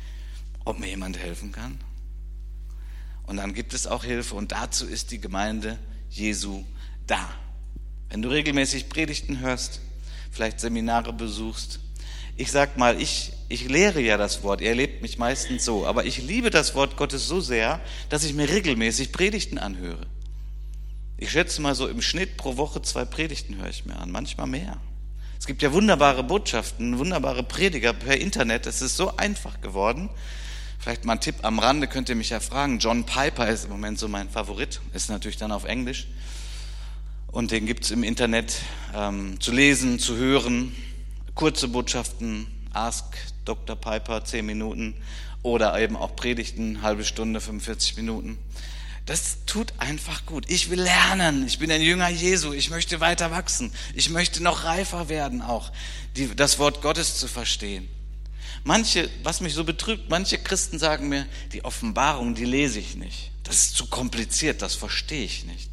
[0.66, 1.78] Ob mir jemand helfen kann?
[3.26, 5.78] Und dann gibt es auch Hilfe und dazu ist die Gemeinde
[6.10, 6.64] Jesu
[7.06, 7.28] da.
[8.08, 9.80] Wenn du regelmäßig Predigten hörst,
[10.30, 11.80] vielleicht Seminare besuchst.
[12.36, 16.04] Ich sag mal, ich, ich lehre ja das Wort, ihr erlebt mich meistens so, aber
[16.04, 20.06] ich liebe das Wort Gottes so sehr, dass ich mir regelmäßig Predigten anhöre.
[21.16, 24.46] Ich schätze mal so im Schnitt pro Woche zwei Predigten höre ich mir an, manchmal
[24.46, 24.76] mehr.
[25.38, 28.66] Es gibt ja wunderbare Botschaften, wunderbare Prediger per Internet.
[28.66, 30.10] Es ist so einfach geworden.
[30.78, 32.78] Vielleicht mal ein Tipp am Rande, könnt ihr mich ja fragen.
[32.78, 36.06] John Piper ist im Moment so mein Favorit, ist natürlich dann auf Englisch.
[37.28, 38.56] Und den gibt's im Internet
[38.94, 40.74] ähm, zu lesen, zu hören.
[41.34, 43.76] Kurze Botschaften, Ask Dr.
[43.76, 44.94] Piper, zehn Minuten.
[45.42, 48.38] Oder eben auch Predigten, halbe Stunde, 45 Minuten.
[49.06, 50.50] Das tut einfach gut.
[50.50, 51.46] Ich will lernen.
[51.46, 52.52] Ich bin ein Jünger Jesu.
[52.52, 53.72] Ich möchte weiter wachsen.
[53.94, 55.70] Ich möchte noch reifer werden, auch
[56.16, 57.88] die, das Wort Gottes zu verstehen.
[58.66, 63.30] Manche, was mich so betrübt, manche Christen sagen mir, die Offenbarung, die lese ich nicht.
[63.44, 65.70] Das ist zu kompliziert, das verstehe ich nicht.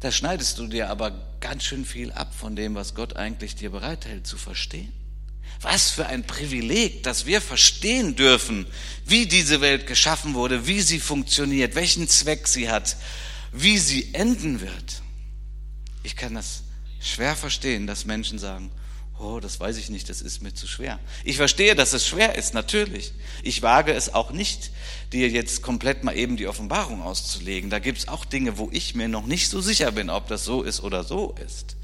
[0.00, 3.68] Da schneidest du dir aber ganz schön viel ab von dem, was Gott eigentlich dir
[3.68, 4.90] bereithält zu verstehen.
[5.60, 8.66] Was für ein Privileg, dass wir verstehen dürfen,
[9.04, 12.96] wie diese Welt geschaffen wurde, wie sie funktioniert, welchen Zweck sie hat,
[13.52, 15.02] wie sie enden wird.
[16.04, 16.62] Ich kann das
[17.02, 18.70] schwer verstehen, dass Menschen sagen,
[19.22, 20.98] Oh, das weiß ich nicht, das ist mir zu schwer.
[21.22, 23.12] Ich verstehe, dass es schwer ist, natürlich.
[23.44, 24.72] Ich wage es auch nicht,
[25.12, 27.70] dir jetzt komplett mal eben die Offenbarung auszulegen.
[27.70, 30.44] Da gibt es auch Dinge, wo ich mir noch nicht so sicher bin, ob das
[30.44, 31.76] so ist oder so ist.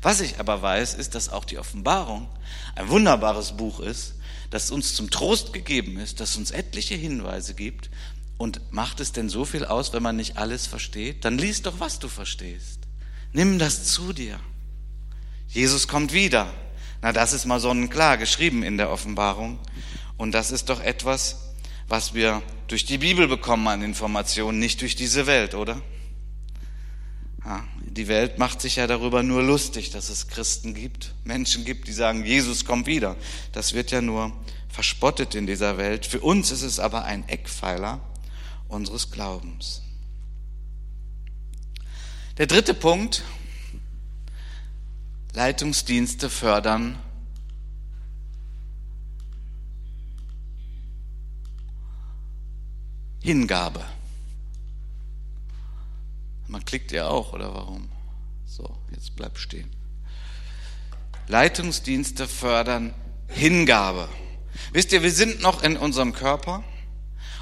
[0.00, 2.26] Was ich aber weiß, ist, dass auch die Offenbarung
[2.74, 4.14] ein wunderbares Buch ist,
[4.48, 7.90] das uns zum Trost gegeben ist, das uns etliche Hinweise gibt.
[8.38, 11.26] Und macht es denn so viel aus, wenn man nicht alles versteht?
[11.26, 12.78] Dann liest doch, was du verstehst.
[13.34, 14.40] Nimm das zu dir.
[15.48, 16.50] Jesus kommt wieder.
[17.00, 19.58] Na, das ist mal sonnenklar geschrieben in der Offenbarung.
[20.16, 21.54] Und das ist doch etwas,
[21.86, 25.80] was wir durch die Bibel bekommen an Informationen, nicht durch diese Welt, oder?
[27.44, 31.88] Ja, die Welt macht sich ja darüber nur lustig, dass es Christen gibt, Menschen gibt,
[31.88, 33.16] die sagen, Jesus kommt wieder.
[33.52, 34.32] Das wird ja nur
[34.68, 36.04] verspottet in dieser Welt.
[36.04, 38.00] Für uns ist es aber ein Eckpfeiler
[38.68, 39.82] unseres Glaubens.
[42.36, 43.24] Der dritte Punkt,
[45.38, 46.98] Leitungsdienste fördern.
[53.22, 53.84] Hingabe.
[56.48, 57.88] Man klickt ja auch, oder warum?
[58.46, 59.70] So, jetzt bleib stehen.
[61.28, 62.92] Leitungsdienste fördern
[63.28, 64.08] Hingabe.
[64.72, 66.64] Wisst ihr, wir sind noch in unserem Körper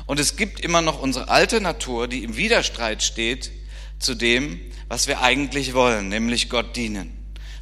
[0.04, 3.52] und es gibt immer noch unsere alte Natur, die im Widerstreit steht
[3.98, 7.15] zu dem, was wir eigentlich wollen, nämlich Gott dienen.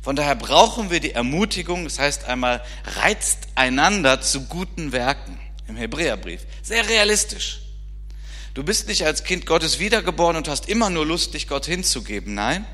[0.05, 2.63] Von daher brauchen wir die Ermutigung, das heißt einmal,
[3.01, 6.43] reizt einander zu guten Werken im Hebräerbrief.
[6.63, 7.63] Sehr realistisch.
[8.53, 12.35] Du bist nicht als Kind Gottes wiedergeboren und hast immer nur Lust, dich Gott hinzugeben.
[12.35, 12.67] Nein,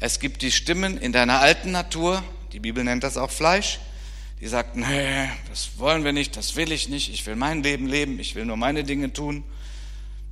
[0.00, 3.78] es gibt die Stimmen in deiner alten Natur, die Bibel nennt das auch Fleisch,
[4.42, 7.86] die sagt, nee, das wollen wir nicht, das will ich nicht, ich will mein Leben
[7.86, 9.44] leben, ich will nur meine Dinge tun.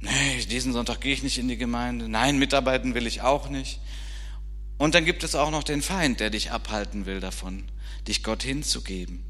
[0.01, 2.07] Nee, diesen Sonntag gehe ich nicht in die Gemeinde.
[2.07, 3.81] Nein, mitarbeiten will ich auch nicht.
[4.79, 7.65] Und dann gibt es auch noch den Feind, der dich abhalten will davon,
[8.07, 9.25] dich Gott hinzugeben.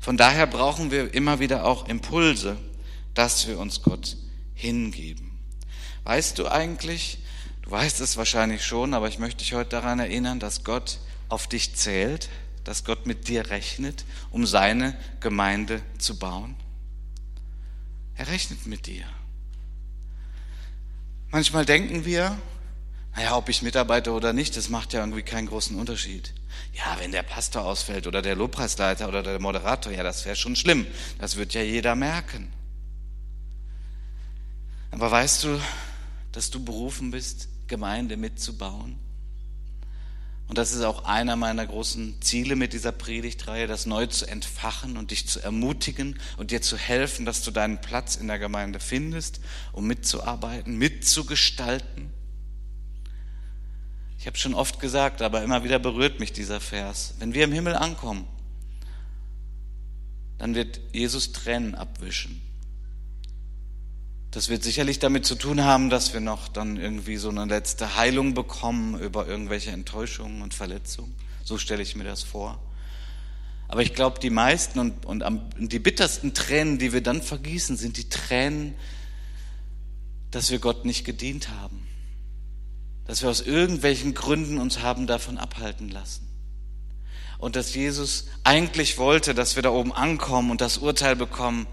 [0.00, 2.56] Von daher brauchen wir immer wieder auch Impulse,
[3.14, 4.16] dass wir uns Gott
[4.54, 5.38] hingeben.
[6.04, 7.18] Weißt du eigentlich,
[7.62, 11.46] du weißt es wahrscheinlich schon, aber ich möchte dich heute daran erinnern, dass Gott auf
[11.46, 12.28] dich zählt,
[12.64, 16.56] dass Gott mit dir rechnet, um seine Gemeinde zu bauen?
[18.16, 19.06] Er rechnet mit dir.
[21.30, 22.36] Manchmal denken wir,
[23.18, 26.32] naja, ob ich mitarbeite oder nicht, das macht ja irgendwie keinen großen Unterschied.
[26.72, 30.54] Ja, wenn der Pastor ausfällt oder der Lobpreisleiter oder der Moderator, ja, das wäre schon
[30.54, 30.86] schlimm.
[31.18, 32.52] Das wird ja jeder merken.
[34.92, 35.60] Aber weißt du,
[36.30, 39.00] dass du berufen bist, Gemeinde mitzubauen?
[40.46, 44.96] Und das ist auch einer meiner großen Ziele mit dieser Predigtreihe, das neu zu entfachen
[44.96, 48.78] und dich zu ermutigen und dir zu helfen, dass du deinen Platz in der Gemeinde
[48.78, 49.40] findest,
[49.72, 52.16] um mitzuarbeiten, mitzugestalten.
[54.18, 57.14] Ich habe schon oft gesagt, aber immer wieder berührt mich dieser Vers.
[57.20, 58.26] Wenn wir im Himmel ankommen,
[60.38, 62.42] dann wird Jesus Tränen abwischen.
[64.30, 67.96] Das wird sicherlich damit zu tun haben, dass wir noch dann irgendwie so eine letzte
[67.96, 71.14] Heilung bekommen über irgendwelche Enttäuschungen und Verletzungen.
[71.44, 72.60] So stelle ich mir das vor.
[73.68, 77.76] Aber ich glaube, die meisten und, und, am, die bittersten Tränen, die wir dann vergießen,
[77.76, 78.74] sind die Tränen,
[80.30, 81.87] dass wir Gott nicht gedient haben.
[83.08, 86.28] Dass wir aus irgendwelchen Gründen uns haben davon abhalten lassen.
[87.38, 91.66] Und dass Jesus eigentlich wollte, dass wir da oben ankommen und das Urteil bekommen,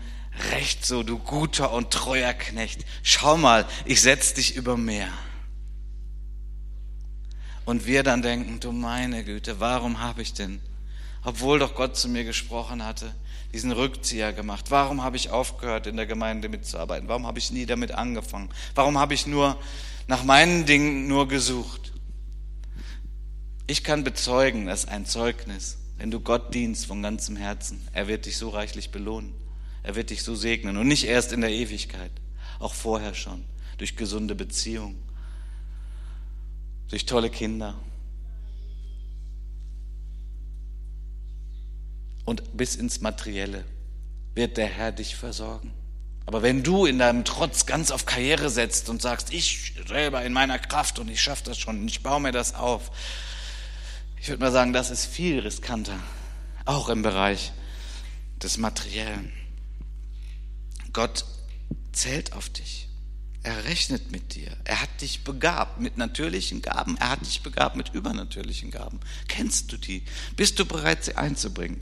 [0.51, 2.85] Recht so, du guter und treuer Knecht.
[3.03, 5.07] Schau mal, ich setz dich über Meer.
[7.63, 10.61] Und wir dann denken, du meine Güte, warum habe ich denn,
[11.23, 13.15] obwohl doch Gott zu mir gesprochen hatte,
[13.53, 14.65] diesen Rückzieher gemacht?
[14.69, 17.07] Warum habe ich aufgehört, in der Gemeinde mitzuarbeiten?
[17.07, 18.49] Warum habe ich nie damit angefangen?
[18.75, 19.57] Warum habe ich nur
[20.07, 21.93] nach meinen Dingen nur gesucht?
[23.67, 28.25] Ich kann bezeugen, dass ein Zeugnis, wenn du Gott dienst von ganzem Herzen, er wird
[28.25, 29.33] dich so reichlich belohnen.
[29.81, 32.11] Er wird dich so segnen und nicht erst in der Ewigkeit,
[32.59, 33.45] auch vorher schon,
[33.77, 34.97] durch gesunde Beziehungen,
[36.89, 37.75] durch tolle Kinder.
[42.25, 43.63] Und bis ins Materielle
[44.33, 45.71] wird der Herr dich versorgen.
[46.25, 50.33] Aber wenn du in deinem Trotz ganz auf Karriere setzt und sagst, ich selber in
[50.33, 52.91] meiner Kraft und ich schaffe das schon und ich baue mir das auf,
[54.19, 55.99] ich würde mal sagen, das ist viel riskanter,
[56.65, 57.51] auch im Bereich
[58.41, 59.31] des Materiellen.
[60.93, 61.25] Gott
[61.91, 62.87] zählt auf dich.
[63.43, 64.49] Er rechnet mit dir.
[64.63, 66.97] Er hat dich begabt mit natürlichen Gaben.
[66.97, 68.99] Er hat dich begabt mit übernatürlichen Gaben.
[69.27, 70.03] Kennst du die?
[70.35, 71.79] Bist du bereit, sie einzubringen?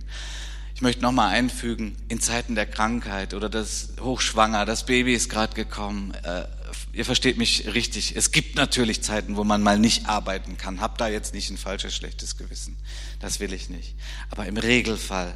[0.76, 5.54] Ich möchte nochmal einfügen, in Zeiten der Krankheit oder das Hochschwanger, das Baby ist gerade
[5.54, 6.14] gekommen.
[6.24, 6.46] Äh,
[6.94, 8.16] ihr versteht mich richtig.
[8.16, 10.82] Es gibt natürlich Zeiten, wo man mal nicht arbeiten kann.
[10.82, 12.78] Hab da jetzt nicht ein falsches, schlechtes Gewissen.
[13.20, 13.96] Das will ich nicht.
[14.32, 15.34] Aber im Regelfall,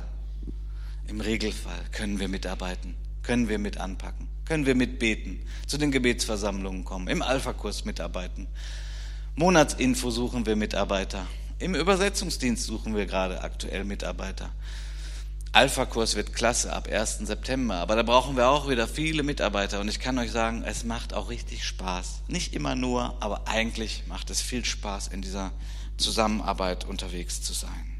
[1.08, 2.95] im Regelfall können wir mitarbeiten
[3.28, 8.47] können wir mit anpacken, können wir mitbeten, zu den Gebetsversammlungen kommen, im Alpha-Kurs mitarbeiten.
[9.36, 11.28] Monatsinfo suchen wir Mitarbeiter.
[11.60, 14.50] Im Übersetzungsdienst suchen wir gerade aktuell Mitarbeiter.
[15.58, 17.17] Alpha-Kurs wird klasse ab 1.
[17.24, 20.84] September, aber da brauchen wir auch wieder viele Mitarbeiter und ich kann euch sagen, es
[20.84, 22.22] macht auch richtig Spaß.
[22.28, 25.52] Nicht immer nur, aber eigentlich macht es viel Spaß, in dieser
[25.98, 27.98] Zusammenarbeit unterwegs zu sein.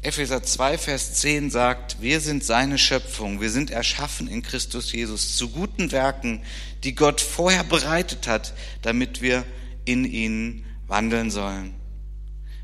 [0.00, 5.36] Epheser 2, Vers 10 sagt, wir sind seine Schöpfung, wir sind erschaffen in Christus Jesus
[5.36, 6.42] zu guten Werken,
[6.84, 9.44] die Gott vorher bereitet hat, damit wir
[9.84, 11.81] in ihnen wandeln sollen.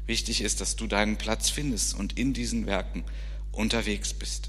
[0.09, 3.05] Wichtig ist, dass du deinen Platz findest und in diesen Werken
[3.53, 4.49] unterwegs bist.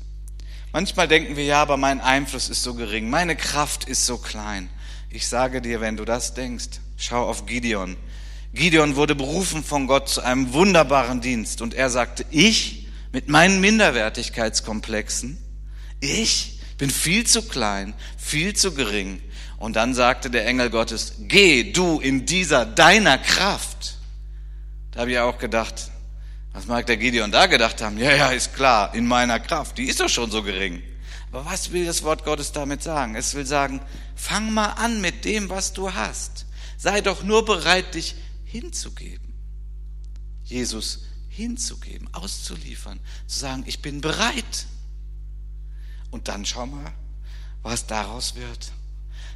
[0.71, 4.69] Manchmal denken wir, ja, aber mein Einfluss ist so gering, meine Kraft ist so klein.
[5.09, 7.97] Ich sage dir, wenn du das denkst, schau auf Gideon.
[8.53, 13.59] Gideon wurde berufen von Gott zu einem wunderbaren Dienst und er sagte, ich mit meinen
[13.59, 15.37] Minderwertigkeitskomplexen,
[15.99, 19.21] ich bin viel zu klein, viel zu gering.
[19.57, 23.98] Und dann sagte der Engel Gottes, geh du in dieser deiner Kraft.
[24.91, 25.91] Da habe ich auch gedacht,
[26.51, 27.97] was mag der Gideon da gedacht haben?
[27.97, 30.81] Ja, ja, ist klar, in meiner Kraft, die ist doch schon so gering.
[31.31, 33.15] Aber was will das Wort Gottes damit sagen?
[33.15, 33.81] Es will sagen,
[34.15, 36.47] fang mal an mit dem, was du hast.
[36.77, 39.33] Sei doch nur bereit, dich hinzugeben.
[40.43, 44.65] Jesus hinzugeben, auszuliefern, zu sagen, ich bin bereit.
[46.09, 46.91] Und dann schau mal,
[47.61, 48.71] was daraus wird.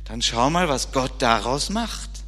[0.05, 2.22] Dann schau mal, was Gott daraus macht.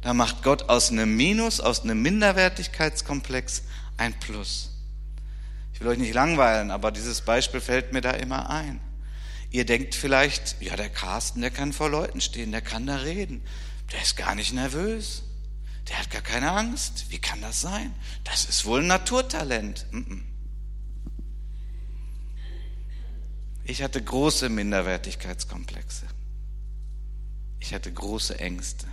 [0.00, 3.62] Da macht Gott aus einem Minus, aus einem Minderwertigkeitskomplex
[3.96, 4.70] ein Plus.
[5.74, 8.80] Ich will euch nicht langweilen, aber dieses Beispiel fällt mir da immer ein.
[9.50, 13.42] Ihr denkt vielleicht, ja, der Carsten, der kann vor Leuten stehen, der kann da reden.
[13.92, 15.22] Der ist gar nicht nervös.
[15.88, 17.06] Der hat gar keine Angst.
[17.08, 17.92] Wie kann das sein?
[18.24, 19.86] Das ist wohl ein Naturtalent.
[23.64, 26.06] Ich hatte große Minderwertigkeitskomplexe.
[27.58, 28.86] Ich hatte große Ängste.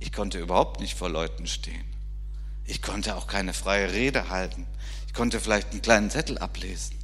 [0.00, 1.84] Ich konnte überhaupt nicht vor Leuten stehen.
[2.64, 4.66] Ich konnte auch keine freie Rede halten.
[5.06, 6.96] Ich konnte vielleicht einen kleinen Zettel ablesen.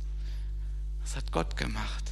[1.03, 2.05] Das hat Gott gemacht.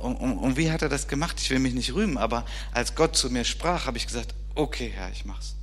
[0.00, 1.40] Und wie hat er das gemacht?
[1.40, 4.90] Ich will mich nicht rühmen, aber als Gott zu mir sprach, habe ich gesagt, okay
[4.94, 5.56] Herr, ich mach's.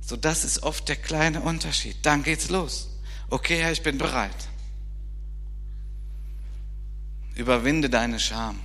[0.00, 1.96] So, das ist oft der kleine Unterschied.
[2.02, 2.88] Dann geht's los.
[3.28, 4.48] Okay Herr, ich bin bereit.
[7.34, 8.60] Überwinde deine Scham.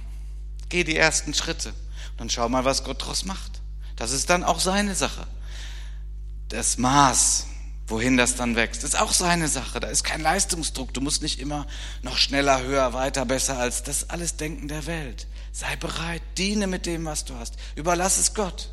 [0.69, 1.73] Geh die ersten Schritte.
[2.17, 3.60] Dann schau mal, was Gott daraus macht.
[4.01, 5.27] Das ist dann auch seine Sache.
[6.49, 7.45] Das Maß,
[7.85, 9.79] wohin das dann wächst, ist auch seine Sache.
[9.79, 10.91] Da ist kein Leistungsdruck.
[10.91, 11.67] Du musst nicht immer
[12.01, 15.27] noch schneller, höher, weiter, besser als das alles Denken der Welt.
[15.51, 17.57] Sei bereit, diene mit dem, was du hast.
[17.75, 18.69] Überlass es Gott.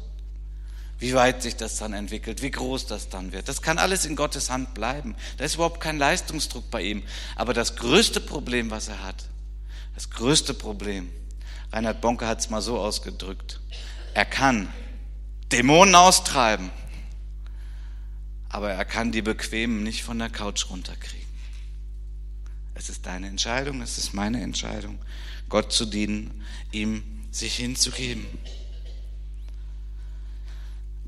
[0.98, 3.50] wie weit sich das dann entwickelt, wie groß das dann wird.
[3.50, 5.14] Das kann alles in Gottes Hand bleiben.
[5.36, 7.02] Da ist überhaupt kein Leistungsdruck bei ihm.
[7.36, 9.26] Aber das größte Problem, was er hat,
[9.94, 11.12] das größte Problem,
[11.70, 13.60] Reinhard Bonke hat es mal so ausgedrückt,
[14.14, 14.72] er kann
[15.52, 16.70] Dämonen austreiben,
[18.50, 21.26] aber er kann die Bequemen nicht von der Couch runterkriegen.
[22.74, 24.98] Es ist deine Entscheidung, es ist meine Entscheidung,
[25.48, 28.26] Gott zu dienen, ihm sich hinzugeben.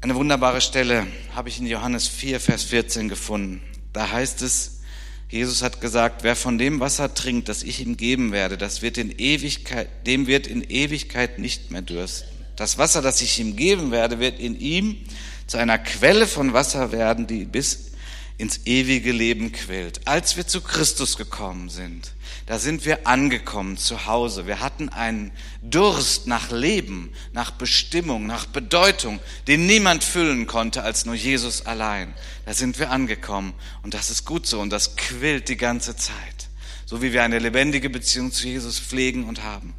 [0.01, 3.63] Eine wunderbare Stelle habe ich in Johannes 4, Vers 14 gefunden.
[3.93, 4.81] Da heißt es,
[5.29, 8.97] Jesus hat gesagt, wer von dem Wasser trinkt, das ich ihm geben werde, das wird
[8.99, 12.40] in Ewigkeit, dem wird in Ewigkeit nicht mehr dürsten.
[12.61, 14.99] Das Wasser, das ich ihm geben werde, wird in ihm
[15.47, 17.93] zu einer Quelle von Wasser werden, die bis
[18.37, 20.07] ins ewige Leben quillt.
[20.07, 22.13] Als wir zu Christus gekommen sind,
[22.45, 24.47] da sind wir angekommen zu Hause.
[24.47, 31.07] Wir hatten einen Durst nach Leben, nach Bestimmung, nach Bedeutung, den niemand füllen konnte als
[31.07, 32.13] nur Jesus allein.
[32.45, 36.51] Da sind wir angekommen und das ist gut so und das quillt die ganze Zeit.
[36.85, 39.73] So wie wir eine lebendige Beziehung zu Jesus pflegen und haben.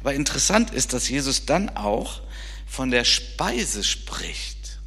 [0.00, 2.25] Aber interessant ist, dass Jesus dann auch
[2.66, 4.78] von der Speise spricht.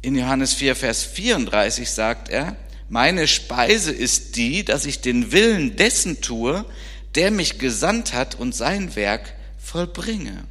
[0.00, 2.56] In Johannes 4, Vers 34 sagt er,
[2.88, 6.64] meine Speise ist die, dass ich den Willen dessen tue,
[7.14, 10.44] der mich gesandt hat und sein Werk vollbringe.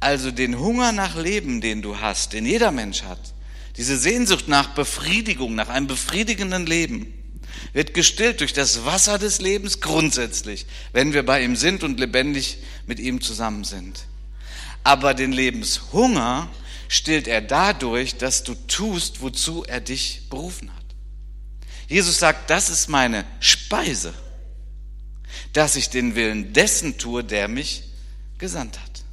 [0.00, 3.34] Also den Hunger nach Leben, den du hast, den jeder Mensch hat,
[3.76, 7.12] diese Sehnsucht nach Befriedigung, nach einem befriedigenden Leben,
[7.72, 12.58] wird gestillt durch das Wasser des Lebens grundsätzlich, wenn wir bei ihm sind und lebendig
[12.86, 14.06] mit ihm zusammen sind.
[14.84, 16.48] Aber den Lebenshunger
[16.88, 20.82] stillt er dadurch, dass du tust, wozu er dich berufen hat.
[21.88, 24.14] Jesus sagt, das ist meine Speise,
[25.52, 27.84] dass ich den Willen dessen tue, der mich
[28.38, 29.04] gesandt hat.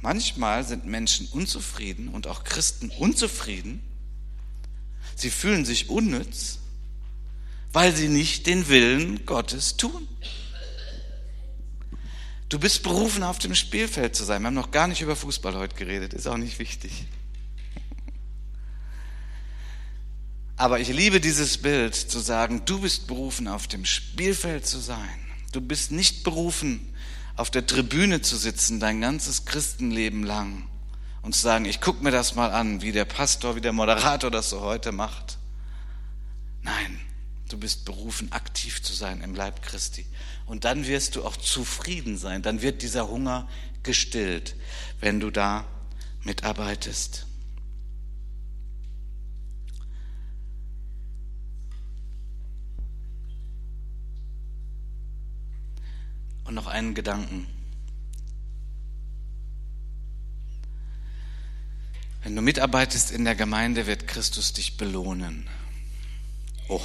[0.00, 3.82] Manchmal sind Menschen unzufrieden und auch Christen unzufrieden.
[5.16, 6.58] Sie fühlen sich unnütz,
[7.72, 10.06] weil sie nicht den Willen Gottes tun.
[12.54, 14.42] Du bist berufen, auf dem Spielfeld zu sein.
[14.42, 17.04] Wir haben noch gar nicht über Fußball heute geredet, ist auch nicht wichtig.
[20.56, 25.18] Aber ich liebe dieses Bild zu sagen, du bist berufen, auf dem Spielfeld zu sein.
[25.50, 26.94] Du bist nicht berufen,
[27.34, 30.68] auf der Tribüne zu sitzen, dein ganzes Christenleben lang
[31.22, 34.30] und zu sagen, ich gucke mir das mal an, wie der Pastor, wie der Moderator
[34.30, 35.38] das so heute macht.
[36.62, 37.00] Nein,
[37.48, 40.06] du bist berufen, aktiv zu sein im Leib Christi.
[40.46, 42.42] Und dann wirst du auch zufrieden sein.
[42.42, 43.48] Dann wird dieser Hunger
[43.82, 44.56] gestillt,
[45.00, 45.66] wenn du da
[46.22, 47.26] mitarbeitest.
[56.44, 57.46] Und noch einen Gedanken.
[62.22, 65.48] Wenn du mitarbeitest in der Gemeinde, wird Christus dich belohnen.
[66.68, 66.80] Oh.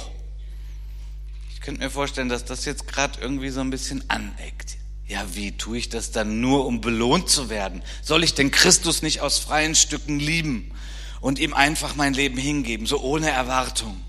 [1.70, 4.76] Ich könnte mir vorstellen, dass das jetzt gerade irgendwie so ein bisschen aneckt.
[5.06, 7.84] Ja, wie tue ich das dann nur, um belohnt zu werden?
[8.02, 10.72] Soll ich den Christus nicht aus freien Stücken lieben
[11.20, 14.00] und ihm einfach mein Leben hingeben, so ohne Erwartung?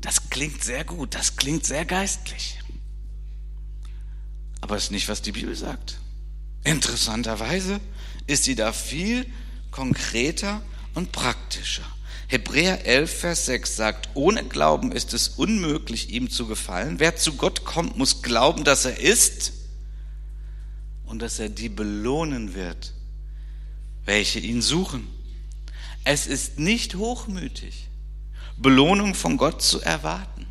[0.00, 2.60] Das klingt sehr gut, das klingt sehr geistlich.
[4.60, 5.98] Aber ist nicht, was die Bibel sagt.
[6.62, 7.80] Interessanterweise
[8.28, 9.26] ist sie da viel
[9.72, 10.62] konkreter
[10.94, 11.95] und praktischer.
[12.28, 16.98] Hebräer 11, Vers 6 sagt, ohne Glauben ist es unmöglich, ihm zu gefallen.
[16.98, 19.52] Wer zu Gott kommt, muss glauben, dass er ist
[21.04, 22.94] und dass er die belohnen wird,
[24.04, 25.06] welche ihn suchen.
[26.02, 27.88] Es ist nicht hochmütig,
[28.56, 30.46] Belohnung von Gott zu erwarten.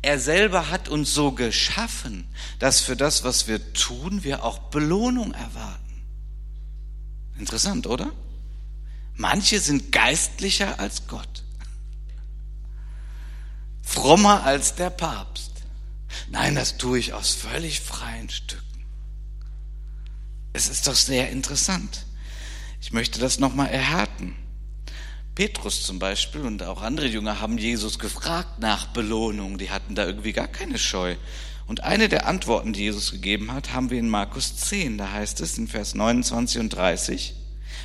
[0.00, 2.26] Er selber hat uns so geschaffen,
[2.58, 6.02] dass für das, was wir tun, wir auch Belohnung erwarten.
[7.38, 8.12] Interessant, oder?
[9.14, 11.44] Manche sind geistlicher als Gott,
[13.82, 15.50] frommer als der Papst.
[16.28, 18.62] Nein, das tue ich aus völlig freien Stücken.
[20.52, 22.04] Es ist doch sehr interessant.
[22.80, 24.36] Ich möchte das nochmal erhärten.
[25.34, 29.56] Petrus zum Beispiel und auch andere Jünger haben Jesus gefragt nach Belohnung.
[29.56, 31.16] Die hatten da irgendwie gar keine Scheu.
[31.66, 34.98] Und eine der Antworten, die Jesus gegeben hat, haben wir in Markus 10.
[34.98, 37.34] Da heißt es in Vers 29 und 30,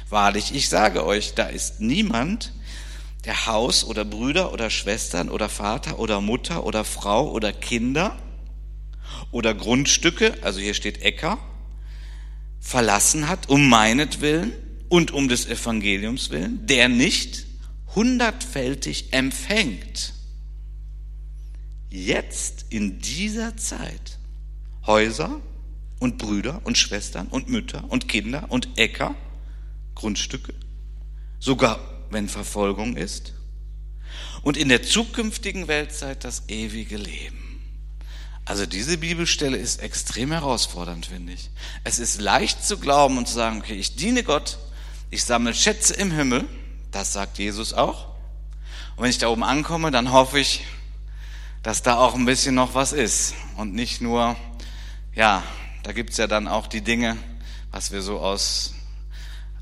[0.10, 2.54] Wahrlich, ich sage euch, da ist niemand,
[3.26, 8.18] der Haus oder Brüder oder Schwestern oder Vater oder Mutter oder Frau oder Kinder
[9.32, 11.38] oder Grundstücke, also hier steht Äcker,
[12.60, 14.54] verlassen hat, um meinetwillen
[14.88, 17.46] und um des Evangeliums willen, der nicht
[17.96, 20.14] hundertfältig empfängt.
[21.90, 24.20] Jetzt in dieser Zeit
[24.86, 25.42] Häuser
[26.00, 29.16] und Brüder und Schwestern und Mütter und Kinder und Äcker
[29.98, 30.54] Grundstücke,
[31.40, 31.80] sogar
[32.12, 33.34] wenn Verfolgung ist,
[34.44, 37.60] und in der zukünftigen Weltzeit das ewige Leben.
[38.46, 41.50] Also diese Bibelstelle ist extrem herausfordernd, finde ich.
[41.84, 44.60] Es ist leicht zu glauben und zu sagen, okay, ich diene Gott,
[45.10, 46.46] ich sammle Schätze im Himmel,
[46.92, 48.06] das sagt Jesus auch.
[48.96, 50.64] Und wenn ich da oben ankomme, dann hoffe ich,
[51.64, 54.38] dass da auch ein bisschen noch was ist und nicht nur,
[55.16, 55.44] ja,
[55.82, 57.18] da gibt's ja dann auch die Dinge,
[57.72, 58.76] was wir so aus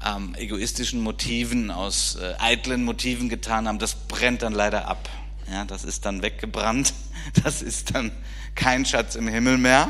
[0.03, 5.09] ähm, egoistischen Motiven, aus äh, eitlen Motiven getan haben, das brennt dann leider ab.
[5.49, 6.93] Ja, das ist dann weggebrannt.
[7.43, 8.11] Das ist dann
[8.53, 9.89] kein Schatz im Himmel mehr.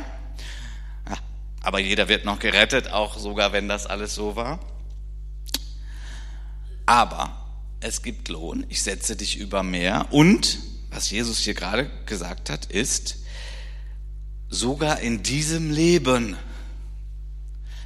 [1.10, 1.18] Ja,
[1.62, 4.62] aber jeder wird noch gerettet, auch sogar wenn das alles so war.
[6.86, 7.45] Aber
[7.82, 8.66] es gibt Lohn.
[8.70, 10.08] Ich setze dich über mehr.
[10.12, 10.60] Und,
[10.91, 13.18] was Jesus hier gerade gesagt hat, ist,
[14.49, 16.38] sogar in diesem Leben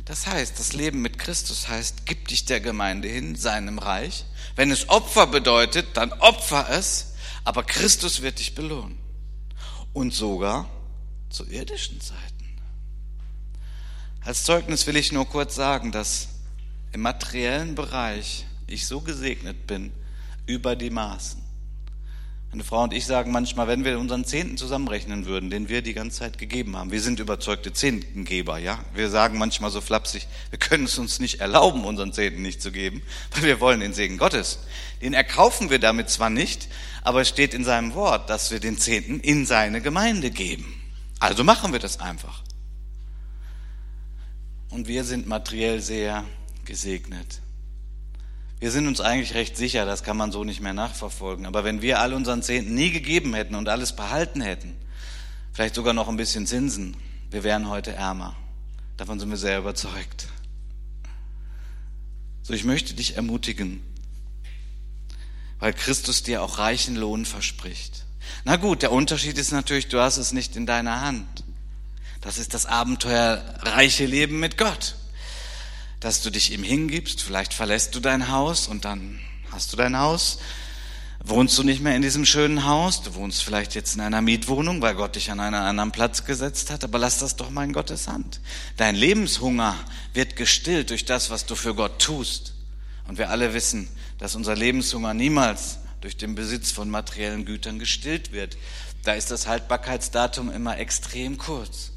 [0.10, 4.26] das heißt, das Leben mit Christus heißt, gib dich der Gemeinde hin, seinem Reich.
[4.56, 8.98] Wenn es Opfer bedeutet, dann opfer es, aber Christus wird dich belohnen.
[9.94, 10.68] Und sogar
[11.30, 12.60] zu irdischen Zeiten.
[14.22, 16.30] Als Zeugnis will ich nur kurz sagen, dass
[16.92, 19.94] im materiellen Bereich ich so gesegnet bin
[20.48, 21.40] über die Maßen.
[22.52, 25.94] Meine Frau und ich sagen manchmal, wenn wir unseren Zehnten zusammenrechnen würden, den wir die
[25.94, 28.84] ganze Zeit gegeben haben, wir sind überzeugte Zehntengeber, ja.
[28.96, 32.72] Wir sagen manchmal so flapsig, wir können es uns nicht erlauben, unseren Zehnten nicht zu
[32.72, 33.04] geben,
[33.36, 34.60] weil wir wollen den Segen Gottes.
[35.00, 36.70] Den erkaufen wir damit zwar nicht,
[37.04, 40.74] aber es steht in seinem Wort, dass wir den Zehnten in seine Gemeinde geben.
[41.20, 42.42] Also machen wir das einfach.
[44.72, 46.26] Und wir sind materiell sehr
[46.66, 47.42] gesegnet.
[48.60, 51.46] Wir sind uns eigentlich recht sicher, das kann man so nicht mehr nachverfolgen.
[51.46, 54.76] Aber wenn wir all unseren Zehnten nie gegeben hätten und alles behalten hätten,
[55.54, 56.98] vielleicht sogar noch ein bisschen Zinsen,
[57.32, 58.36] wir wären heute ärmer.
[58.98, 60.28] Davon sind wir sehr überzeugt.
[62.44, 63.82] So, ich möchte dich ermutigen,
[65.60, 68.04] weil Christus dir auch reichen Lohn verspricht.
[68.44, 71.46] Na gut, der Unterschied ist natürlich, du hast es nicht in deiner Hand.
[72.20, 74.96] Das ist das abenteuerreiche Leben mit Gott
[76.00, 77.22] dass du dich ihm hingibst.
[77.22, 79.20] Vielleicht verlässt du dein Haus und dann
[79.52, 80.40] hast du dein Haus.
[81.22, 83.04] Wohnst du nicht mehr in diesem schönen Haus?
[83.04, 86.72] Du wohnst vielleicht jetzt in einer Mietwohnung, weil Gott dich an einen anderen Platz gesetzt
[86.72, 86.86] hat.
[86.86, 88.40] Aber lass das doch mal in Gottes Hand.
[88.78, 89.76] Dein Lebenshunger
[90.14, 92.54] wird gestillt durch das, was du für Gott tust.
[93.08, 98.32] Und wir alle wissen, dass unser Lebenshunger niemals durch den Besitz von materiellen Gütern gestillt
[98.32, 98.58] wird.
[99.04, 101.92] Da ist das Haltbarkeitsdatum immer extrem kurz.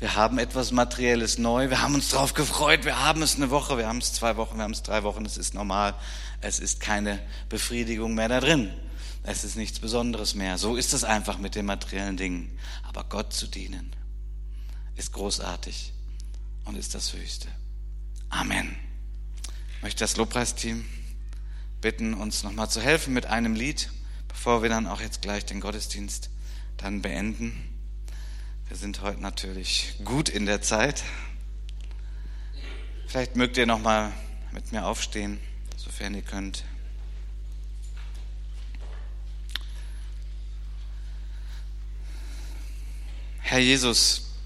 [0.00, 1.68] Wir haben etwas Materielles neu.
[1.68, 2.86] Wir haben uns darauf gefreut.
[2.86, 5.26] Wir haben es eine Woche, wir haben es zwei Wochen, wir haben es drei Wochen.
[5.26, 5.94] Es ist normal.
[6.40, 7.20] Es ist keine
[7.50, 8.72] Befriedigung mehr da drin.
[9.22, 10.56] Es ist nichts Besonderes mehr.
[10.56, 12.58] So ist es einfach mit den materiellen Dingen.
[12.88, 13.94] Aber Gott zu dienen
[14.96, 15.92] ist großartig
[16.64, 17.48] und ist das Höchste.
[18.30, 18.74] Amen.
[19.76, 20.86] Ich möchte das Lobpreisteam
[21.82, 23.90] bitten, uns nochmal zu helfen mit einem Lied,
[24.28, 26.30] bevor wir dann auch jetzt gleich den Gottesdienst
[26.78, 27.69] dann beenden.
[28.70, 31.02] Wir sind heute natürlich gut in der Zeit.
[33.08, 34.12] Vielleicht mögt ihr noch mal
[34.52, 35.40] mit mir aufstehen,
[35.76, 36.62] sofern ihr könnt.
[43.40, 44.36] Herr Jesus,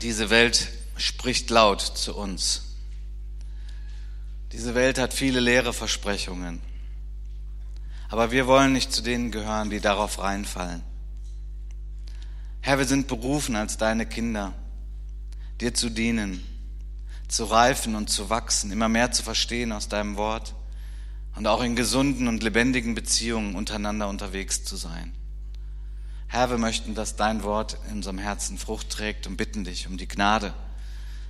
[0.00, 2.76] diese Welt spricht laut zu uns.
[4.52, 6.60] Diese Welt hat viele leere Versprechungen.
[8.08, 10.93] Aber wir wollen nicht zu denen gehören, die darauf reinfallen.
[12.66, 14.54] Herr, wir sind berufen als deine Kinder,
[15.60, 16.42] dir zu dienen,
[17.28, 20.54] zu reifen und zu wachsen, immer mehr zu verstehen aus deinem Wort
[21.36, 25.12] und auch in gesunden und lebendigen Beziehungen untereinander unterwegs zu sein.
[26.26, 29.98] Herr, wir möchten, dass dein Wort in unserem Herzen Frucht trägt und bitten dich um
[29.98, 30.54] die Gnade,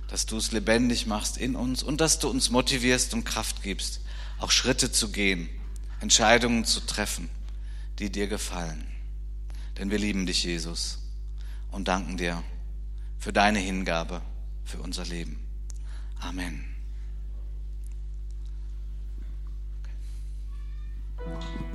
[0.07, 3.99] dass du es lebendig machst in uns und dass du uns motivierst und Kraft gibst,
[4.39, 5.49] auch Schritte zu gehen,
[5.99, 7.29] Entscheidungen zu treffen,
[7.99, 8.87] die dir gefallen.
[9.77, 10.99] Denn wir lieben dich, Jesus
[11.75, 12.41] und danken dir
[13.17, 14.21] für deine Hingabe
[14.63, 15.45] für unser Leben.
[16.21, 16.63] Amen.
[21.17, 21.74] Okay.